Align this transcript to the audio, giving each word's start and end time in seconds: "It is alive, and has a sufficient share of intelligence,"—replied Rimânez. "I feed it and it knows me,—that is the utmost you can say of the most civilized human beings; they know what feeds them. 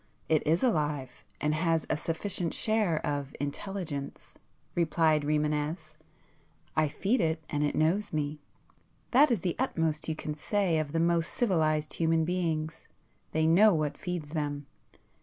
"It 0.27 0.41
is 0.47 0.63
alive, 0.63 1.23
and 1.39 1.53
has 1.53 1.85
a 1.87 1.95
sufficient 1.95 2.55
share 2.55 3.05
of 3.05 3.35
intelligence,"—replied 3.39 5.21
Rimânez. 5.21 5.93
"I 6.75 6.87
feed 6.87 7.21
it 7.21 7.43
and 7.51 7.63
it 7.63 7.75
knows 7.75 8.11
me,—that 8.11 9.29
is 9.29 9.41
the 9.41 9.55
utmost 9.59 10.09
you 10.09 10.15
can 10.15 10.33
say 10.33 10.79
of 10.79 10.91
the 10.93 10.99
most 10.99 11.31
civilized 11.31 11.93
human 11.93 12.25
beings; 12.25 12.87
they 13.31 13.45
know 13.45 13.75
what 13.75 13.95
feeds 13.95 14.31
them. 14.31 14.65